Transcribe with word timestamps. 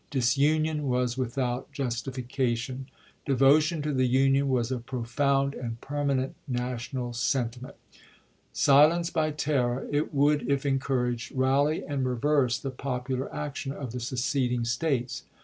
Disunion 0.09 0.87
was 0.87 1.15
without 1.15 1.71
justification. 1.71 2.87
Devotion 3.23 3.83
to 3.83 3.93
the 3.93 4.07
Union 4.07 4.49
was 4.49 4.71
a 4.71 4.79
profound 4.79 5.53
and 5.53 5.79
permanent 5.79 6.33
national 6.47 7.13
sentiment. 7.13 7.75
Silenced 8.51 9.13
by 9.13 9.29
terror, 9.29 9.87
it 9.91 10.11
would 10.11 10.49
if 10.49 10.65
en 10.65 10.79
couraged, 10.79 11.31
rally 11.37 11.85
and 11.85 12.03
reverse 12.03 12.57
the 12.57 12.71
popular 12.71 13.31
action 13.31 13.71
of 13.71 13.91
the 13.91 13.99
seceding 13.99 14.65
States. 14.65 15.21